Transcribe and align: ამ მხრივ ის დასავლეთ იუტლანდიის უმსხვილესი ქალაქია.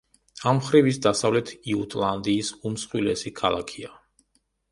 ამ 0.51 0.55
მხრივ 0.59 0.87
ის 0.91 0.97
დასავლეთ 1.05 1.51
იუტლანდიის 1.73 2.51
უმსხვილესი 2.69 3.35
ქალაქია. 3.43 3.93